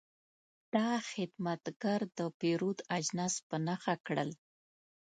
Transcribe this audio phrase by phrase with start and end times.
[0.73, 4.29] دا خدمتګر د پیرود اجناس په نښه کړل.